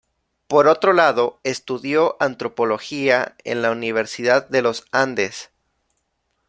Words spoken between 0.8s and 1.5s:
lado,